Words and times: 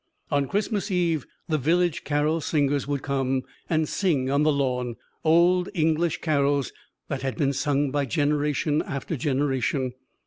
On 0.31 0.47
Christmas 0.47 0.89
Eve 0.89 1.27
the 1.47 1.59
village 1.59 2.03
carol 2.03 2.41
singers 2.41 2.87
would 2.87 3.03
come 3.03 3.43
and 3.69 3.87
sing 3.87 4.31
on 4.31 4.41
the 4.41 4.51
lawn; 4.51 4.95
old 5.23 5.69
English 5.75 6.21
carols, 6.21 6.73
that 7.07 7.21
had 7.21 7.35
been 7.37 7.53
sung 7.53 7.91
by 7.91 8.05
generation 8.05 8.81
after 8.81 9.15
generation. 9.15 9.93